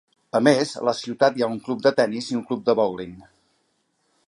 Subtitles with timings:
[0.37, 2.77] A més, a la ciutat hi ha un club de tennis i un club de
[2.83, 3.15] bowling.